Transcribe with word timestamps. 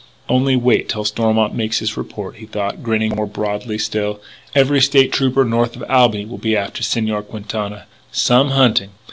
"Only 0.27 0.55
wait 0.55 0.89
till 0.89 1.05
Stormont 1.05 1.53
makes 1.53 1.77
his 1.77 1.95
report," 1.95 2.37
he 2.37 2.47
thought, 2.47 2.81
grinning 2.81 3.15
more 3.15 3.27
broadly 3.27 3.77
still. 3.77 4.19
"Every 4.55 4.81
State 4.81 5.11
Trooper 5.13 5.45
north 5.45 5.75
of 5.75 5.83
Albany 5.83 6.25
will 6.25 6.39
be 6.39 6.57
after 6.57 6.81
Señor 6.81 7.23
Quintana. 7.27 7.83
Some 8.11 8.49
hunting! 8.49 8.89